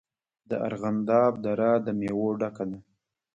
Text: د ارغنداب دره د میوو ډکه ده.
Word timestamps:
د 0.49 0.51
ارغنداب 0.67 1.33
دره 1.45 1.71
د 1.85 1.87
میوو 1.99 2.27
ډکه 2.39 2.65
ده. 2.71 2.79